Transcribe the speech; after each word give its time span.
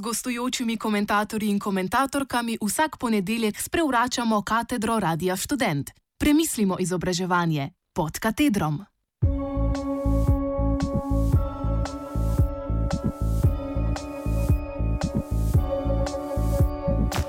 gostujočimi 0.00 0.76
komentatorji 0.76 1.48
in 1.48 1.58
komentatorkami 1.58 2.58
vsak 2.62 2.96
ponedeljek 2.98 3.60
sprevračamo 3.60 4.42
katedro 4.42 5.00
Radia 5.00 5.36
Student. 5.36 5.90
Premislimo 6.18 6.76
izobraževanje 6.80 7.70
pod 7.92 8.18
katedrom. 8.18 8.84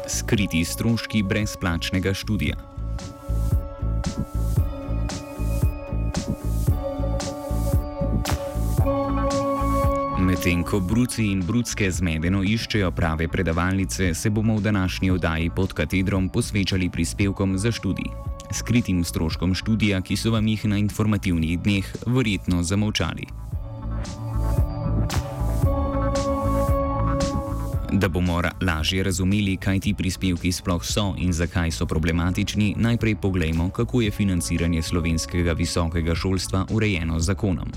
Skriti 0.07 0.65
stroški 0.65 1.23
brezplačnega 1.23 2.13
študija. 2.13 2.74
Medtem 10.35 10.65
ko 10.67 10.81
bruci 10.83 11.29
in 11.31 11.39
brudske 11.47 11.87
zmedeno 11.87 12.41
iščejo 12.43 12.89
prave 12.91 13.29
predavalnice, 13.31 14.09
se 14.11 14.29
bomo 14.29 14.57
v 14.57 14.65
današnji 14.65 15.11
oddaji 15.11 15.49
pod 15.55 15.73
katedrom 15.73 16.27
posvečali 16.29 16.89
prispevkom 16.89 17.55
za 17.57 17.71
študij. 17.71 18.11
Skritim 18.51 18.99
stroškom 19.07 19.55
študija, 19.55 20.01
ki 20.01 20.17
so 20.19 20.35
vam 20.35 20.47
jih 20.47 20.65
na 20.65 20.77
informativnih 20.77 21.55
dneh 21.63 21.87
verjetno 22.05 22.63
zamolčali. 22.63 23.31
Da 27.93 28.11
bomo 28.11 28.41
lažje 28.61 29.03
razumeli, 29.03 29.55
kaj 29.57 29.79
ti 29.79 29.93
prispevki 29.93 30.51
sploh 30.51 30.83
so 30.83 31.13
in 31.17 31.31
zakaj 31.33 31.71
so 31.71 31.87
problematični, 31.87 32.73
najprej 32.77 33.15
poglejmo, 33.15 33.69
kako 33.69 34.01
je 34.01 34.11
financiranje 34.11 34.81
slovenskega 34.81 35.53
visokega 35.53 36.15
šolstva 36.15 36.65
urejeno 36.75 37.19
z 37.19 37.23
zakonom. 37.23 37.71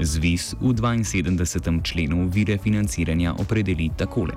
Zvis 0.00 0.54
v 0.60 0.74
72. 0.74 1.82
členu 1.82 2.28
vire 2.28 2.58
financiranja 2.58 3.34
opredeli 3.38 3.90
takole. 3.96 4.34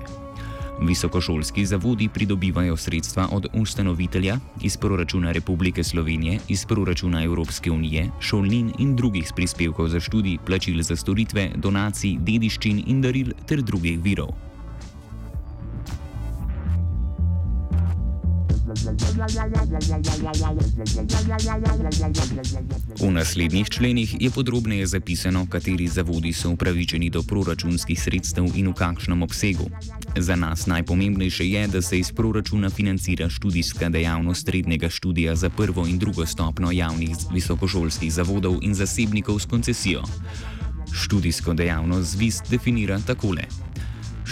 Visokošolski 0.80 1.66
zavodi 1.66 2.08
pridobivajo 2.08 2.76
sredstva 2.76 3.28
od 3.32 3.46
ustanovitelja, 3.54 4.38
iz 4.62 4.76
proračuna 4.76 5.32
Republike 5.32 5.84
Slovenije, 5.84 6.38
iz 6.48 6.66
proračuna 6.66 7.22
Evropske 7.24 7.70
unije, 7.70 8.10
šolnin 8.20 8.72
in 8.78 8.96
drugih 8.96 9.32
prispevkov 9.36 9.88
za 9.88 10.00
študij, 10.00 10.38
plačil 10.46 10.82
za 10.82 10.96
storitve, 10.96 11.50
donacij, 11.56 12.16
dediščin 12.20 12.82
in 12.86 13.02
daril 13.02 13.32
ter 13.46 13.62
drugih 13.62 14.00
virov. 14.02 14.51
V 22.98 23.10
naslednjih 23.10 23.68
členih 23.68 24.16
je 24.20 24.30
podrobneje 24.30 24.86
zapisano, 24.86 25.46
kateri 25.46 25.88
zavodi 25.88 26.32
so 26.32 26.50
upravičeni 26.50 27.10
do 27.10 27.22
proračunskih 27.22 28.02
sredstev 28.02 28.50
in 28.54 28.68
v 28.68 28.74
kakšnem 28.74 29.22
obsegu. 29.22 29.70
Za 30.16 30.36
nas 30.36 30.66
najpomembnejše 30.66 31.46
je, 31.46 31.66
da 31.68 31.82
se 31.82 31.98
iz 31.98 32.12
proračuna 32.12 32.70
financira 32.70 33.28
študijska 33.28 33.88
dejavnost 33.88 34.46
srednjega 34.46 34.90
študija 34.90 35.36
za 35.36 35.50
prvo 35.50 35.86
in 35.86 35.98
drugo 35.98 36.26
stopno 36.26 36.72
javnih 36.72 37.16
visokošolskih 37.32 38.12
zavodov 38.12 38.58
in 38.62 38.74
zasebnikov 38.74 39.38
s 39.38 39.46
koncesijo. 39.46 40.02
Študijsko 40.92 41.54
dejavnost 41.54 42.10
ZVIS 42.10 42.42
definira 42.50 42.98
takole. 43.06 43.42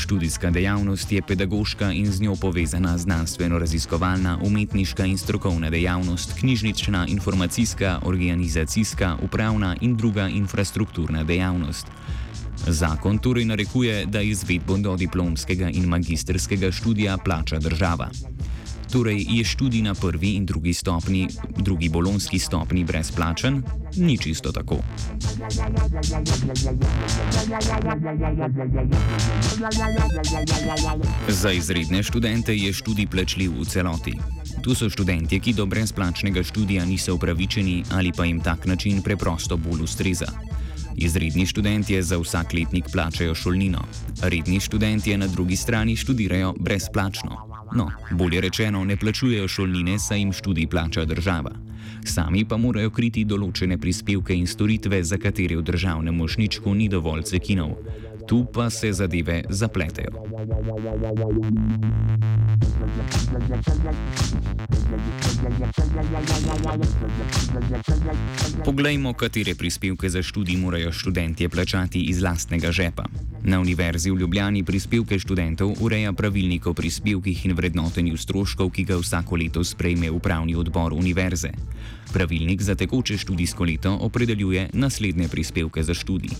Študijska 0.00 0.50
dejavnost 0.50 1.12
je 1.12 1.22
pedagoška 1.22 1.92
in 1.92 2.12
z 2.12 2.20
njo 2.20 2.36
povezana 2.36 2.98
znanstveno-raziskovalna, 2.98 4.38
umetniška 4.42 5.04
in 5.04 5.18
strokovna 5.18 5.70
dejavnost, 5.70 6.32
knjižnična, 6.40 7.06
informacijska, 7.06 8.00
organizacijska, 8.04 9.16
upravna 9.22 9.76
in 9.80 9.96
druga 9.96 10.28
infrastrukturna 10.28 11.24
dejavnost. 11.24 11.86
Zakon 12.66 13.18
torej 13.18 13.44
narekuje, 13.44 14.06
da 14.06 14.22
izvedbo 14.22 14.76
do 14.76 14.96
diplomskega 14.96 15.68
in 15.68 15.84
magistrskega 15.84 16.72
študija 16.72 17.18
plača 17.18 17.58
država. 17.58 18.08
Torej 18.90 19.22
je 19.28 19.44
študij 19.44 19.82
na 19.82 19.94
prvi 19.94 20.34
in 20.34 20.46
drugi 20.46 20.74
stopni, 20.74 21.28
drugi 21.56 21.88
bolonski 21.88 22.38
stopni 22.38 22.84
brezplačen? 22.84 23.62
Ni 23.96 24.18
čisto 24.18 24.52
tako. 24.52 24.78
Za 31.28 31.52
izredne 31.52 32.02
študente 32.02 32.56
je 32.56 32.72
študij 32.72 33.06
plačljiv 33.06 33.52
v 33.60 33.64
celoti. 33.64 34.14
Tu 34.62 34.74
so 34.74 34.90
študentje, 34.90 35.38
ki 35.38 35.52
do 35.52 35.66
brezplačnega 35.66 36.42
študija 36.42 36.84
niso 36.84 37.14
upravičeni 37.14 37.84
ali 37.90 38.12
pa 38.16 38.24
jim 38.24 38.40
tak 38.40 38.66
način 38.66 39.02
preprosto 39.02 39.56
bolj 39.56 39.82
ustreza. 39.82 40.26
Izredni 40.96 41.46
študentje 41.46 42.02
za 42.02 42.18
vsak 42.18 42.52
letnik 42.52 42.84
plačajo 42.92 43.34
šolnino, 43.34 43.86
redni 44.22 44.60
študentje 44.60 45.18
na 45.18 45.26
drugi 45.26 45.56
strani 45.56 45.96
študirajo 45.96 46.54
brezplačno. 46.58 47.49
No, 47.74 47.90
bolje 48.10 48.40
rečeno, 48.40 48.84
ne 48.84 48.96
plačujejo 48.96 49.48
šolnine, 49.48 49.98
saj 49.98 50.18
jim 50.18 50.32
študij 50.32 50.66
plača 50.66 51.04
država. 51.04 51.50
Sami 52.04 52.44
pa 52.44 52.56
morajo 52.56 52.90
kriti 52.90 53.24
določene 53.24 53.78
prispevke 53.78 54.34
in 54.34 54.46
storitve, 54.46 55.02
za 55.04 55.18
katere 55.20 55.58
v 55.60 55.62
državnem 55.62 56.16
mošničku 56.16 56.74
ni 56.74 56.88
dovolj 56.88 57.28
cekinov. 57.30 57.76
Tu 58.26 58.44
pa 58.52 58.70
se 58.70 58.92
zadeve 58.92 59.42
zapletejo. 59.48 60.10
Poglejmo, 68.64 69.12
katere 69.12 69.54
prispevke 69.54 70.08
za 70.08 70.22
študij 70.22 70.56
morajo 70.56 70.92
študentje 70.92 71.48
plačati 71.48 72.00
iz 72.00 72.22
lastnega 72.22 72.72
žepa. 72.72 73.04
Na 73.44 73.60
Univerzi 73.60 74.10
v 74.10 74.20
Ljubljani 74.20 74.60
prispevke 74.64 75.16
študentov 75.18 75.80
ureja 75.80 76.12
pravilnik 76.12 76.66
o 76.66 76.74
prispevkih 76.76 77.46
in 77.48 77.54
vrednotenju 77.56 78.16
stroškov, 78.16 78.68
ki 78.68 78.84
ga 78.84 78.98
vsako 79.00 79.36
leto 79.40 79.64
sprejme 79.64 80.10
upravni 80.10 80.52
odbor 80.54 80.92
univerze. 80.92 81.48
Pravilnik 82.12 82.60
za 82.60 82.74
tekoče 82.74 83.16
študijsko 83.16 83.64
leto 83.64 83.96
opredeljuje 83.96 84.68
naslednje 84.72 85.28
prispevke 85.28 85.82
za 85.82 85.94
študij. 85.94 86.36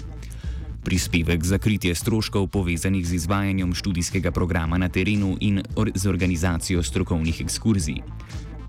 Prispevek 0.84 1.44
za 1.44 1.58
kritje 1.58 1.94
stroškov 1.94 2.46
povezanih 2.52 3.06
z 3.06 3.14
izvajanjem 3.14 3.74
študijskega 3.74 4.30
programa 4.30 4.78
na 4.78 4.88
terenu 4.88 5.36
in 5.40 5.62
or 5.76 5.90
z 5.94 6.06
organizacijo 6.06 6.82
strokovnih 6.82 7.40
ekskurzij. 7.40 8.02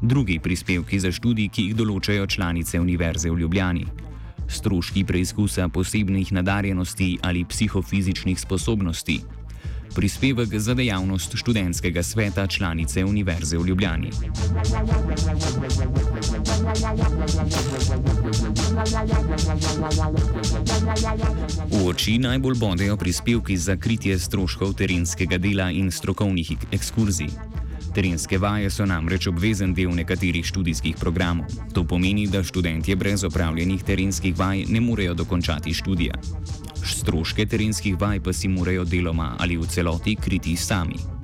Drugi 0.02 0.40
prispevki 0.40 1.00
za 1.00 1.12
študij, 1.12 1.50
ki 1.52 1.68
jih 1.68 1.76
določajo 1.76 2.28
članice 2.28 2.80
Univerze 2.80 3.30
v 3.30 3.44
Ljubljani. 3.44 4.11
Stroški 4.52 5.04
preizkusa 5.04 5.70
posebnih 5.70 6.32
nadarjenosti 6.32 7.18
ali 7.22 7.46
psihofizičnih 7.46 8.40
sposobnosti. 8.40 9.22
Prispevek 9.96 10.60
za 10.60 10.74
dejavnost 10.74 11.36
študentskega 11.36 12.04
sveta 12.04 12.48
članice 12.48 13.06
Univerze 13.06 13.58
v 13.58 13.66
Ljubljani. 13.68 14.10
V 21.72 21.88
oči 21.88 22.18
najbolj 22.18 22.56
bodejo 22.60 22.98
prispevki 22.98 23.58
za 23.58 23.76
kritje 23.76 24.20
stroškov 24.20 24.74
terenskega 24.74 25.38
dela 25.38 25.72
in 25.72 25.92
strokovnih 25.92 26.52
ekskurzij. 26.72 27.51
Terenske 27.92 28.38
vaje 28.38 28.70
so 28.70 28.86
namreč 28.88 29.28
obvezen 29.28 29.74
del 29.76 29.92
nekaterih 29.96 30.46
študijskih 30.46 30.96
programov. 31.00 31.52
To 31.76 31.84
pomeni, 31.84 32.28
da 32.28 32.44
študentje 32.44 32.96
brez 32.96 33.24
opravljenih 33.24 33.84
terenskih 33.84 34.38
vaj 34.38 34.66
ne 34.70 34.82
morejo 34.82 35.14
dokončati 35.14 35.74
študija. 35.74 36.16
Stroške 36.86 37.46
terenskih 37.46 38.00
vaj 38.00 38.20
pa 38.20 38.34
si 38.34 38.48
morajo 38.48 38.86
deloma 38.86 39.36
ali 39.40 39.58
v 39.58 39.68
celoti 39.68 40.16
kriti 40.16 40.56
sami. 40.56 41.21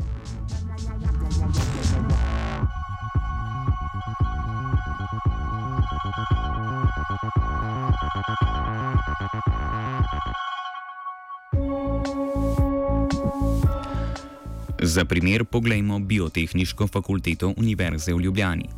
Za 14.88 15.04
primer 15.06 15.44
poglejmo 15.45 16.00
Biotehniško 16.00 16.88
fakulteto 16.88 17.54
Univerze 17.57 18.13
v 18.13 18.22
Ljubljani. 18.22 18.69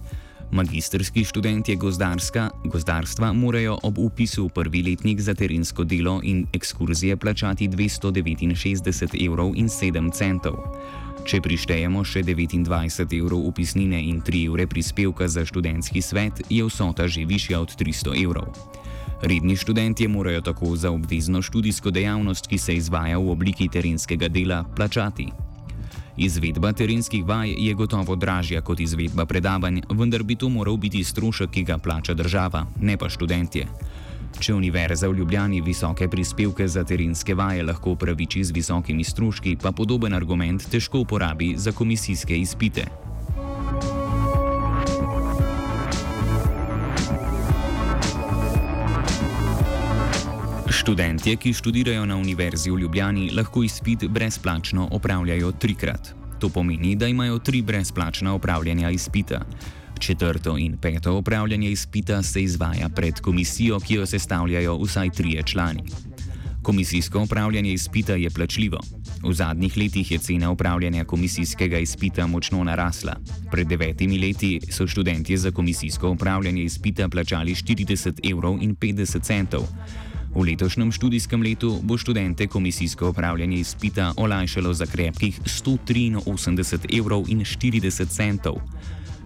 Magistrski 0.52 1.24
študentje 1.24 1.76
gozdarstva 2.66 3.34
morajo 3.34 3.78
ob 3.84 4.00
upisu 4.00 4.48
v 4.48 4.50
prvi 4.50 4.82
letnik 4.84 5.22
za 5.22 5.34
terensko 5.34 5.84
delo 5.84 6.20
in 6.24 6.48
ekskurzije 6.54 7.18
plačati 7.18 7.68
269 7.70 9.26
evrov 9.26 9.54
in 9.56 9.70
7 9.70 10.10
centov. 10.12 10.58
Če 11.30 11.42
prištejemo 11.46 12.02
še 12.04 12.24
29 12.24 13.14
evrov 13.20 13.46
upisnine 13.46 14.02
in 14.02 14.22
3 14.22 14.48
evre 14.50 14.66
prispevka 14.68 15.28
za 15.28 15.46
študentski 15.46 16.02
svet, 16.02 16.42
je 16.50 16.66
vsota 16.66 17.06
že 17.08 17.26
višja 17.26 17.62
od 17.62 17.76
300 17.78 18.18
evrov. 18.24 18.50
Redni 19.22 19.56
študentje 19.56 20.08
morajo 20.08 20.42
tako 20.42 20.74
za 20.76 20.90
obvezno 20.90 21.42
študijsko 21.42 21.92
dejavnost, 21.92 22.48
ki 22.48 22.58
se 22.58 22.74
izvaja 22.76 23.22
v 23.22 23.30
obliki 23.30 23.70
terenskega 23.70 24.28
dela, 24.28 24.64
plačati. 24.76 25.49
Izvedba 26.20 26.74
terenskih 26.74 27.26
vaj 27.26 27.54
je 27.58 27.74
gotovo 27.74 28.16
dražja 28.16 28.62
kot 28.62 28.80
izvedba 28.80 29.26
predavanj, 29.26 29.80
vendar 29.90 30.24
bi 30.24 30.36
to 30.36 30.50
moral 30.50 30.78
biti 30.78 31.04
strošek, 31.04 31.50
ki 31.50 31.64
ga 31.64 31.78
plača 31.78 32.14
država, 32.14 32.66
ne 32.82 32.98
pa 32.98 33.08
študentje. 33.10 33.68
Če 34.40 34.54
Univerza 34.54 35.08
v 35.08 35.16
Ljubljani 35.22 35.62
visoke 35.62 36.10
prispevke 36.12 36.68
za 36.68 36.84
terenske 36.84 37.36
vaje 37.36 37.64
lahko 37.64 37.96
upraviči 37.96 38.44
z 38.44 38.52
visokimi 38.52 39.04
stroški, 39.04 39.56
pa 39.64 39.72
podoben 39.72 40.14
argument 40.14 40.68
težko 40.72 41.06
uporabi 41.08 41.54
za 41.58 41.72
komisijske 41.72 42.38
izpite. 42.38 43.09
Študentje, 50.90 51.38
ki 51.38 51.54
študirajo 51.54 52.02
na 52.10 52.18
Univerzi 52.18 52.72
v 52.74 52.80
Ljubljani, 52.82 53.28
lahko 53.38 53.62
izpit 53.62 54.08
brezplačno 54.10 54.88
opravljajo 54.92 55.52
trikrat. 55.52 56.16
To 56.42 56.50
pomeni, 56.50 56.96
da 56.96 57.08
imajo 57.08 57.38
tri 57.40 57.62
brezplačna 57.62 58.34
opravljanja 58.34 58.90
izpita. 58.90 59.46
Četrto 60.00 60.58
in 60.58 60.78
peto 60.82 61.14
opravljanje 61.14 61.70
izpita 61.70 62.24
se 62.24 62.42
izvaja 62.44 62.90
pred 62.90 63.22
komisijo, 63.22 63.80
ki 63.80 63.94
jo 63.94 64.06
sestavljajo 64.06 64.78
vsaj 64.82 65.10
trije 65.10 65.44
člani. 65.44 65.84
Komisijsko 66.64 67.22
upravljanje 67.22 67.74
izpita 67.74 68.14
je 68.14 68.30
plačljivo. 68.30 68.80
V 69.24 69.34
zadnjih 69.34 69.78
letih 69.78 70.12
je 70.12 70.18
cena 70.18 70.52
upravljanja 70.52 71.06
komisijskega 71.06 71.78
izpita 71.78 72.28
močno 72.28 72.64
narasla. 72.64 73.16
Pred 73.52 73.68
devetimi 73.68 74.18
leti 74.18 74.60
so 74.72 74.88
študentje 74.88 75.38
za 75.38 75.52
komisijsko 75.52 76.10
upravljanje 76.10 76.64
izpita 76.64 77.10
plačali 77.10 77.56
40 77.56 78.32
evrov 78.32 78.58
in 78.62 78.76
50 78.76 79.22
centov. 79.22 79.68
V 80.36 80.46
letošnjem 80.46 80.92
študijskem 80.92 81.42
letu 81.42 81.80
bo 81.84 81.98
študente 81.98 82.48
komisijsko 82.48 83.10
upravljanje 83.10 83.58
izpita 83.58 84.14
olajšalo 84.18 84.74
za 84.74 84.86
krepkih 84.86 85.42
183 85.42 87.00
evrov 87.00 87.26
in 87.28 87.40
40 87.40 88.08
centov. 88.08 88.62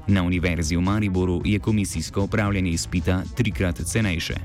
Na 0.07 0.23
Univerzi 0.23 0.75
v 0.75 0.81
Mariboru 0.81 1.41
je 1.45 1.59
komisijsko 1.59 2.23
upravljanje 2.23 2.71
izpita 2.71 3.23
trikrat 3.35 3.81
cenejše. 3.85 4.35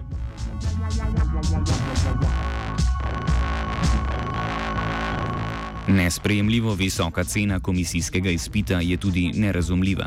Nesprejemljivo 5.88 6.74
visoka 6.74 7.24
cena 7.24 7.60
komisijskega 7.60 8.30
izpita 8.30 8.80
je 8.80 8.96
tudi 8.96 9.32
nerazumljiva. 9.34 10.06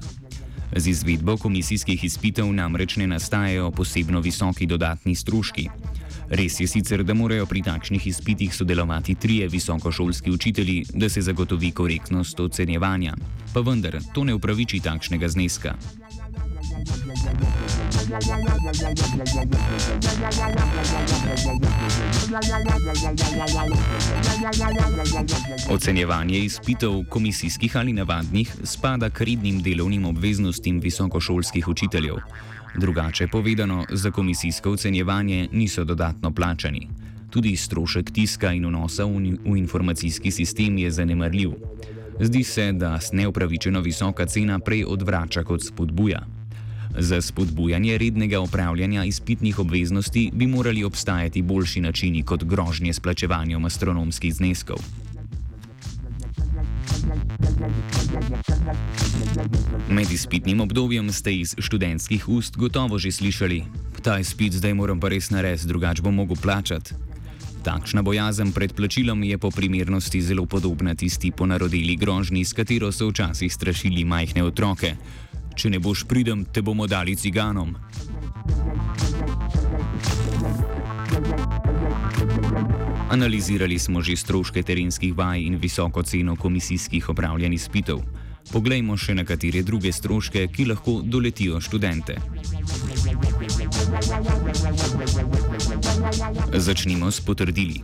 Z 0.75 0.87
izvedbo 0.87 1.37
komisijskih 1.37 2.03
izpitev 2.03 2.53
namreč 2.53 2.95
ne 2.95 3.07
nastajajo 3.07 3.71
posebno 3.71 4.19
visoki 4.19 4.65
dodatni 4.65 5.15
stroški. 5.15 5.69
Res 6.31 6.59
je 6.59 6.67
sicer, 6.67 7.03
da 7.03 7.13
morajo 7.13 7.45
pri 7.45 7.59
takšnih 7.61 8.07
izpitih 8.07 8.53
sodelovati 8.55 9.15
trije 9.15 9.47
visokošolski 9.47 10.31
učitelji, 10.31 10.85
da 10.93 11.09
se 11.09 11.21
zagotovi 11.21 11.71
korektnost 11.71 12.39
ocenjevanja, 12.39 13.13
pa 13.53 13.59
vendar 13.59 13.99
to 14.13 14.23
ne 14.23 14.33
upraviči 14.33 14.79
takšnega 14.79 15.27
zneska. 15.27 15.75
Ocenjevanje 25.69 26.39
izpitev, 26.39 27.03
komisijskih 27.09 27.77
ali 27.77 27.93
navadnih, 27.93 28.55
spada 28.63 29.09
k 29.09 29.21
rednim 29.21 29.61
delovnim 29.61 30.05
obveznostim 30.05 30.79
visokošolskih 30.79 31.67
učiteljev. 31.67 32.15
Drugače 32.77 33.27
povedano, 33.27 33.85
za 33.89 34.11
komisijsko 34.11 34.71
ocenjevanje 34.71 35.47
niso 35.51 35.83
dodatno 35.83 36.31
plačani. 36.31 36.87
Tudi 37.29 37.55
strošek 37.55 38.11
tiska 38.11 38.53
in 38.53 38.65
vnosa 38.65 39.05
v, 39.05 39.37
v 39.45 39.57
informacijski 39.57 40.31
sistem 40.31 40.77
je 40.77 40.91
zanemarljiv. 40.91 41.51
Zdi 42.19 42.43
se, 42.43 42.71
da 42.71 42.99
se 42.99 43.15
neupravičeno 43.15 43.81
visoka 43.81 44.25
cena 44.25 44.59
prej 44.59 44.85
odvrača 44.87 45.43
kot 45.43 45.63
spodbuja. 45.63 46.25
Za 46.99 47.21
spodbujanje 47.21 47.97
rednega 47.97 48.39
upravljanja 48.39 49.03
izpitnih 49.03 49.59
obveznosti 49.59 50.31
bi 50.33 50.47
morali 50.47 50.83
obstajati 50.83 51.41
boljši 51.41 51.81
načini 51.81 52.23
kot 52.23 52.43
grožnje 52.43 52.93
s 52.93 52.99
plačevanjem 52.99 53.65
astronomskih 53.65 54.33
zneskov. 54.33 54.77
Med 59.89 60.11
izpitnim 60.11 60.61
obdobjem 60.61 61.11
ste 61.11 61.33
iz 61.33 61.55
študentskih 61.57 62.29
ust 62.29 62.57
gotovo 62.57 62.99
že 62.99 63.11
slišali: 63.11 63.63
Ta 64.01 64.19
izpit 64.19 64.53
zdaj 64.53 64.73
moram 64.73 64.99
pa 64.99 65.09
res 65.09 65.29
narediti, 65.29 65.67
drugače 65.67 66.01
bom 66.01 66.15
mogel 66.15 66.35
plačati. 66.41 66.93
Takšna 67.63 68.01
bojazen 68.01 68.51
pred 68.51 68.73
plačilom 68.73 69.23
je 69.23 69.37
po 69.37 69.51
primernosti 69.51 70.21
zelo 70.21 70.45
podobna 70.45 70.95
tisti 70.95 71.31
ponarodeli 71.31 71.95
grožnji, 71.95 72.45
s 72.45 72.53
katero 72.53 72.91
so 72.91 73.09
včasih 73.09 73.53
strašili 73.53 74.05
majhne 74.05 74.43
otroke. 74.43 74.95
Če 75.55 75.69
ne 75.69 75.79
boš 75.79 76.07
pridem, 76.09 76.45
te 76.45 76.61
bomo 76.61 76.87
dali 76.87 77.15
ciganom. 77.15 77.75
Analizirali 83.11 83.75
smo 83.79 83.99
že 83.99 84.15
stroške 84.15 84.63
terenskih 84.63 85.11
vaj 85.11 85.43
in 85.43 85.59
visoko 85.59 86.03
ceno 86.03 86.35
komisijskih 86.35 87.09
opravljenih 87.09 87.61
spitev. 87.61 87.99
Poglejmo 88.51 88.95
še 88.97 89.13
nekatere 89.19 89.63
druge 89.67 89.91
stroške, 89.91 90.47
ki 90.47 90.65
lahko 90.71 91.01
doletijo 91.03 91.59
študente. 91.59 92.15
Začnimo 96.55 97.11
s 97.11 97.19
potrdili. 97.19 97.83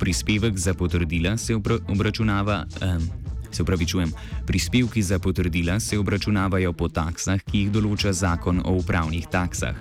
Prispevek 0.00 0.56
za 0.56 0.74
potrdila 0.74 1.36
se 1.36 1.54
obračunava. 1.88 2.64
Um, 2.80 3.10
se 3.52 3.62
upravičujem, 3.62 4.12
prispevki 4.46 5.02
za 5.02 5.18
potrdila 5.18 5.80
se 5.80 5.98
obračunavajo 5.98 6.72
po 6.72 6.88
taksah, 6.88 7.42
ki 7.44 7.58
jih 7.58 7.72
določa 7.72 8.12
zakon 8.12 8.62
o 8.64 8.78
upravnih 8.80 9.28
taksah. 9.28 9.76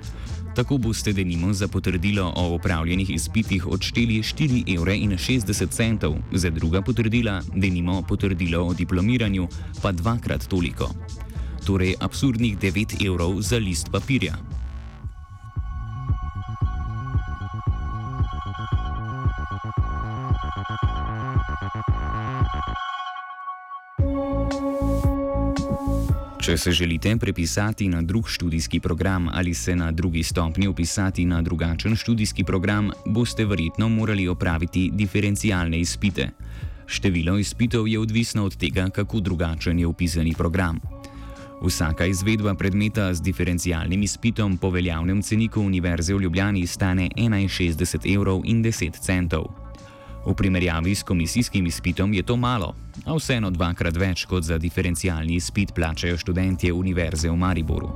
Tako 0.56 0.78
boste 0.78 1.14
denimo 1.14 1.54
za 1.54 1.68
potrdilo 1.68 2.34
o 2.36 2.56
opravljenih 2.56 3.10
izpitih 3.10 3.68
odšteli 3.68 4.20
4,60 4.20 4.76
evra, 4.76 6.22
za 6.32 6.50
druga 6.50 6.82
potrdila, 6.82 7.42
denimo 7.56 8.02
potrdilo 8.02 8.66
o 8.68 8.74
diplomiranju, 8.74 9.48
pa 9.82 9.92
dvakrat 9.92 10.48
toliko. 10.48 10.90
Torej 11.66 11.96
absurdnih 12.00 12.58
9 12.60 13.08
evrov 13.08 13.42
za 13.42 13.58
list 13.58 13.92
papirja. 13.92 14.51
Če 26.42 26.56
se 26.58 26.72
želite 26.72 27.18
prepisati 27.18 27.88
na 27.88 28.02
drug 28.02 28.30
študijski 28.30 28.80
program 28.80 29.30
ali 29.34 29.54
se 29.54 29.76
na 29.76 29.92
drugi 29.92 30.24
stopni 30.24 30.68
upisati 30.68 31.26
na 31.26 31.42
drugačen 31.42 31.96
študijski 31.96 32.44
program, 32.44 32.90
boste 33.06 33.46
verjetno 33.46 33.90
morali 33.90 34.28
opraviti 34.28 34.90
diferencialne 34.94 35.80
izpite. 35.80 36.30
Število 36.88 37.38
izpitev 37.38 37.88
je 37.88 38.00
odvisno 38.00 38.46
od 38.46 38.58
tega, 38.58 38.90
kako 38.90 39.20
drugačen 39.20 39.80
je 39.80 39.88
upisani 39.88 40.34
program. 40.34 40.80
Vsaka 41.62 42.06
izvedba 42.06 42.56
predmeta 42.56 43.14
z 43.14 43.22
diferencialnim 43.22 44.04
izpitom 44.04 44.58
po 44.58 44.70
veljavnem 44.70 45.22
ceniku 45.22 45.62
Univerze 45.62 46.14
v 46.14 46.22
Ljubljani 46.22 46.68
stane 46.68 47.10
61,10 47.16 48.16
evrov. 48.16 49.71
V 50.26 50.34
primerjavi 50.38 50.96
s 50.96 51.04
komisijskim 51.04 51.66
izpitom 51.68 52.14
je 52.14 52.24
to 52.24 52.36
malo, 52.38 52.76
a 53.06 53.16
vseeno 53.18 53.50
dvakrat 53.50 53.98
več 53.98 54.26
kot 54.30 54.44
za 54.46 54.58
diferencialni 54.58 55.36
izpit 55.36 55.74
plačajo 55.74 56.18
študentje 56.18 56.74
Univerze 56.74 57.30
v 57.30 57.38
Mariboru. 57.38 57.90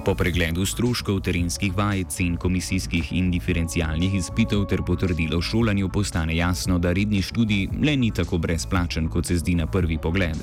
Po 0.00 0.14
pregledu 0.16 0.64
stroškov 0.64 1.20
terenskih 1.20 1.76
vaj, 1.76 2.06
cen 2.08 2.38
komisijskih 2.40 3.12
in 3.12 3.28
diferencialnih 3.30 4.14
izpitov 4.16 4.64
ter 4.72 4.80
potrdilo 4.82 5.38
o 5.38 5.44
šolanju 5.44 5.88
postane 5.92 6.36
jasno, 6.36 6.78
da 6.78 6.92
redni 6.96 7.20
študij 7.22 7.68
le 7.84 7.96
ni 7.96 8.10
tako 8.10 8.38
brezplačen, 8.38 9.08
kot 9.12 9.26
se 9.26 9.36
zdi 9.36 9.54
na 9.54 9.66
prvi 9.66 9.98
pogled. 9.98 10.40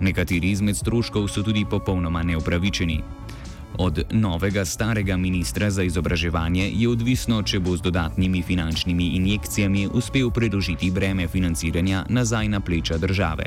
Nekateri 0.00 0.50
izmed 0.50 0.76
stroškov 0.76 1.28
so 1.28 1.42
tudi 1.46 1.64
popolnoma 1.70 2.22
neupravičeni. 2.22 2.98
Od 3.78 4.02
novega 4.10 4.64
starega 4.64 5.16
ministra 5.16 5.70
za 5.70 5.82
izobraževanje 5.82 6.70
je 6.74 6.88
odvisno, 6.88 7.42
če 7.42 7.60
bo 7.60 7.76
z 7.76 7.80
dodatnimi 7.80 8.42
finančnimi 8.42 9.06
injekcijami 9.16 9.88
uspel 9.92 10.30
preložiti 10.30 10.90
breme 10.90 11.28
financiranja 11.28 12.04
nazaj 12.08 12.48
na 12.48 12.60
pleča 12.60 12.98
države. 12.98 13.44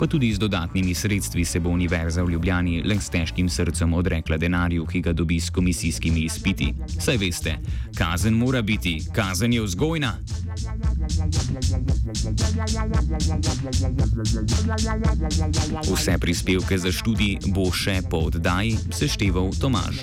Pa 0.00 0.06
tudi 0.06 0.32
z 0.32 0.38
dodatnimi 0.38 0.94
sredstvi 0.94 1.44
se 1.44 1.60
bo 1.60 1.68
Univerza 1.68 2.22
v 2.22 2.30
Ljubljani 2.30 2.82
le 2.82 2.96
s 3.00 3.10
težkim 3.10 3.48
srcem 3.48 3.92
odrekla 3.94 4.36
denarju, 4.36 4.86
ki 4.86 5.00
ga 5.00 5.12
dobi 5.12 5.40
s 5.40 5.50
komisijskimi 5.50 6.20
izpiti. 6.24 6.72
Saj 6.88 7.16
veste, 7.16 7.58
kazen 7.98 8.34
mora 8.34 8.62
biti, 8.62 9.02
kazen 9.12 9.52
je 9.52 9.60
vzgojna. 9.62 10.14
Vse 15.94 16.18
prispevke 16.18 16.78
za 16.78 16.90
študij 16.92 17.38
bo 17.54 17.70
še 17.70 18.02
po 18.10 18.26
oddaji 18.26 18.78
sešteval 18.90 19.54
Tomaž. 19.60 20.02